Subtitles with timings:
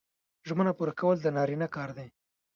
[0.47, 2.07] ژمنه پوره کول د نارینه کار دی